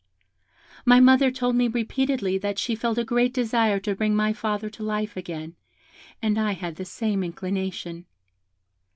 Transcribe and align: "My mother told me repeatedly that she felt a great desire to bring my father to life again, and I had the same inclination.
"My 0.83 0.99
mother 0.99 1.29
told 1.29 1.55
me 1.55 1.67
repeatedly 1.67 2.39
that 2.39 2.57
she 2.57 2.73
felt 2.73 2.97
a 2.97 3.03
great 3.03 3.35
desire 3.35 3.79
to 3.81 3.93
bring 3.95 4.15
my 4.15 4.33
father 4.33 4.67
to 4.67 4.81
life 4.81 5.15
again, 5.15 5.55
and 6.23 6.39
I 6.39 6.53
had 6.53 6.77
the 6.77 6.85
same 6.85 7.23
inclination. 7.23 8.07